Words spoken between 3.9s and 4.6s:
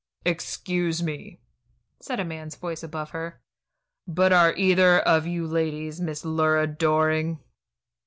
"but are